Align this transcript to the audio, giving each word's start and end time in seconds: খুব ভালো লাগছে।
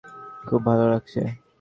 খুব 0.47 0.61
ভালো 0.65 0.85
লাগছে। 0.91 1.21